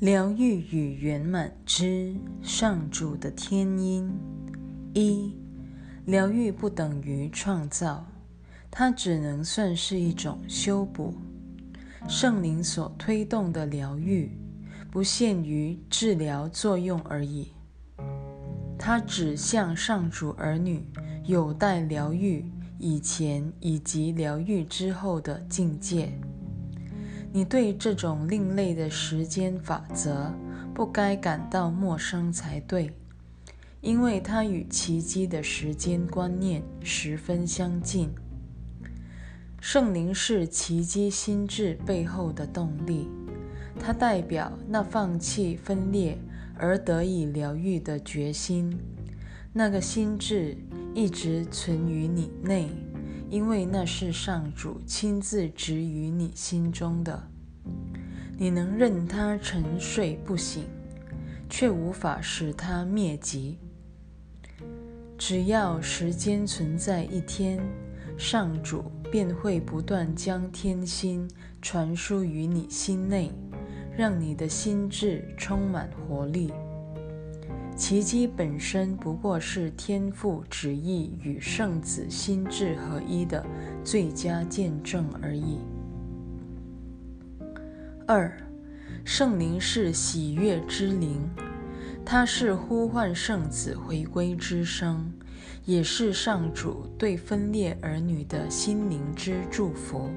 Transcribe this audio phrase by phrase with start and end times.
[0.00, 4.08] 疗愈与圆满之上主的天音。
[4.94, 5.36] 一、
[6.04, 8.06] 疗愈不等于创造，
[8.70, 11.14] 它只能算是一种修补。
[12.06, 14.30] 圣灵所推动的疗愈，
[14.88, 17.48] 不限于治疗作用而已。
[18.78, 20.86] 它指向上主儿女
[21.24, 22.44] 有待疗愈
[22.78, 26.12] 以前以及疗愈之后的境界。
[27.38, 30.34] 你对这种另类的时间法则
[30.74, 32.90] 不该感到陌生才对，
[33.80, 38.10] 因为它与奇迹的时间观念十分相近。
[39.60, 43.08] 圣灵是奇迹心智背后的动力，
[43.78, 46.18] 它代表那放弃分裂
[46.56, 48.76] 而得以疗愈的决心。
[49.52, 50.58] 那个心智
[50.92, 52.68] 一直存于你内，
[53.30, 57.28] 因为那是上主亲自植于你心中的。
[58.38, 60.64] 你能任它沉睡不醒，
[61.50, 63.58] 却无法使它灭极。
[65.18, 67.60] 只要时间存在一天，
[68.16, 71.28] 上主便会不断将天心
[71.60, 73.32] 传输于你心内，
[73.96, 76.52] 让你的心智充满活力。
[77.78, 83.46] 奇迹本身不过是天父旨意与圣子心智合一的
[83.84, 85.60] 最佳见证而已。
[88.04, 88.36] 二，
[89.04, 91.20] 圣灵是喜悦之灵，
[92.04, 95.12] 它是呼唤圣子回归之声，
[95.64, 100.10] 也是上主对分裂儿女的心灵之祝福。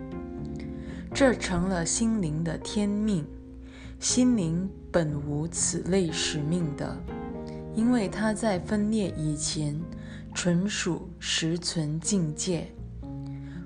[1.13, 3.23] 这成了心灵的天命，
[3.99, 6.97] 心灵本无此类使命的。
[7.75, 9.79] 因为他在分裂以前，
[10.33, 12.71] 纯属实存境界，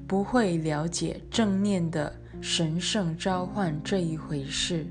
[0.07, 4.87] 不会了解正念的神圣召唤这一回事。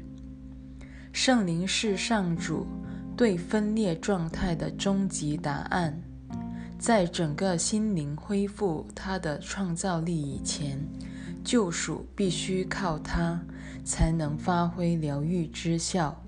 [1.12, 2.66] 圣灵是上主
[3.16, 6.02] 对分裂状态的终极答案。
[6.76, 10.78] 在整个心灵恢复它的创造力以前，
[11.42, 13.40] 救赎必须靠它
[13.84, 16.20] 才能发挥疗愈之效。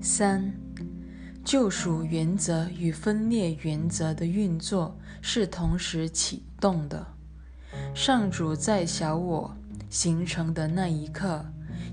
[0.00, 0.52] 三，
[1.44, 7.06] 救赎原则与分裂原则的运作是同时启动的。
[7.94, 9.56] 上主在小我
[9.90, 11.44] 形成的那一刻，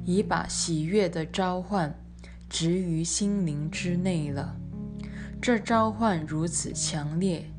[0.05, 1.99] 已把喜悦的召唤
[2.49, 4.55] 植于心灵之内了。
[5.41, 7.49] 这召唤如此强烈，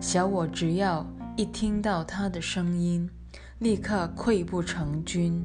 [0.00, 1.06] 小我只要
[1.36, 3.10] 一听到他的声音，
[3.58, 5.42] 立刻溃不成军。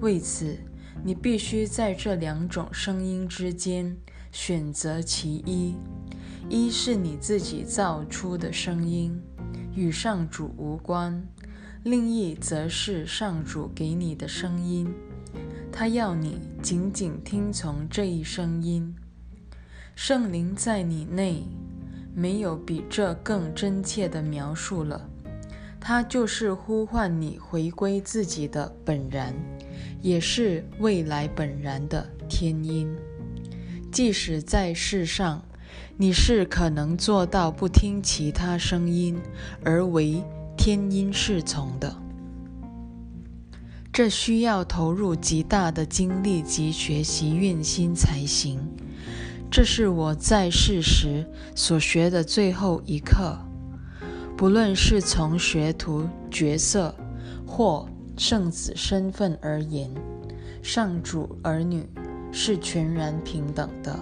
[0.00, 0.58] 为此。
[1.04, 3.96] 你必须在这两种声音之间
[4.32, 5.74] 选择其一：
[6.48, 9.20] 一是你自己造出的声音，
[9.74, 11.20] 与上主无关；
[11.84, 14.92] 另一则是上主给你的声音，
[15.70, 18.94] 他要你紧紧听从这一声音。
[19.94, 21.44] 圣灵在你内，
[22.14, 25.08] 没有比这更真切的描述了。
[25.78, 29.34] 它就是呼唤你回归自己的本然。
[30.00, 32.92] 也是未来本然的天音。
[33.92, 35.44] 即使在世上，
[35.98, 39.20] 你是可能做到不听其他声音
[39.62, 40.24] 而为
[40.56, 41.94] 天音侍从的。
[43.92, 48.58] 这需要投入极大的精力及学习运心才行。
[49.50, 53.38] 这是我在世时所学的最后一课。
[54.34, 56.94] 不论是从学徒角色
[57.46, 57.86] 或
[58.16, 59.90] 圣子身份而言，
[60.62, 61.86] 上主儿女
[62.32, 63.96] 是全然平等的。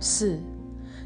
[0.00, 0.38] 四，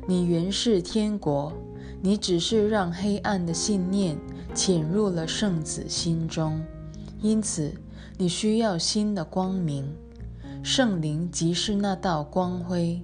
[0.08, 1.52] 你原是天国，
[2.00, 4.18] 你只是让黑暗的信念
[4.54, 6.60] 潜入了圣子心中，
[7.20, 7.72] 因此
[8.18, 9.94] 你需要新的光明。
[10.62, 13.02] 圣灵即是那道光辉，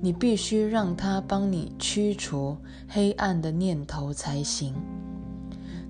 [0.00, 2.56] 你必须让它帮你驱除
[2.88, 4.74] 黑暗的念头才行。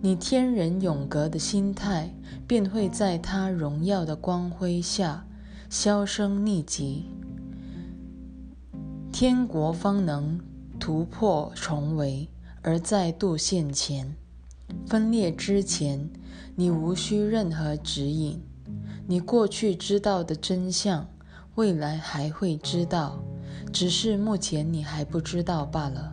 [0.00, 2.12] 你天人永隔的心态，
[2.46, 5.25] 便会在他荣耀的光辉下
[5.74, 7.06] 销声匿迹，
[9.10, 10.38] 天国方能
[10.78, 12.28] 突破重围
[12.60, 14.14] 而再度现前。
[14.86, 16.10] 分裂之前，
[16.56, 18.38] 你无需任何指引，
[19.06, 21.08] 你过去知道的真相，
[21.54, 23.25] 未来还会知道，
[23.72, 26.12] 只是目前你还不知道罢了。